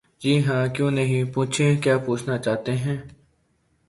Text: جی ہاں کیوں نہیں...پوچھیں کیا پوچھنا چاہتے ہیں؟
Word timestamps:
جی 0.21 0.33
ہاں 0.45 0.63
کیوں 0.75 0.91
نہیں...پوچھیں 0.91 1.81
کیا 1.83 1.95
پوچھنا 2.05 2.37
چاہتے 2.37 2.71
ہیں؟ 2.77 2.97